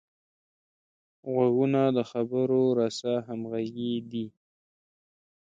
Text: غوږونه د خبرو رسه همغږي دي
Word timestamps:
غوږونه 1.31 1.81
د 1.97 1.99
خبرو 2.11 2.63
رسه 2.79 3.11
همغږي 3.27 3.93
دي 4.11 4.25